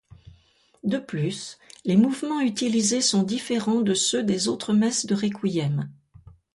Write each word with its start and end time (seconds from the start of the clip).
De 0.83 0.97
plus, 0.97 1.59
les 1.85 1.95
mouvements 1.95 2.39
utilisés 2.41 3.01
sont 3.01 3.21
différents 3.21 3.81
de 3.81 3.93
ceux 3.93 4.23
des 4.23 4.47
autres 4.47 4.73
messes 4.73 5.05
de 5.05 5.13
requiem. 5.13 5.91